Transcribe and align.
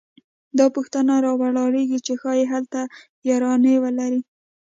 دا 0.57 0.65
پوښتنه 0.75 1.13
راولاړېږي 1.25 1.99
چې 2.05 2.13
ښايي 2.21 2.45
هلته 2.53 2.79
یارانې 3.29 3.75
ولري 3.83 4.21